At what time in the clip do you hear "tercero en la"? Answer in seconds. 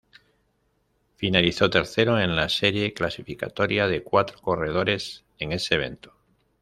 1.69-2.49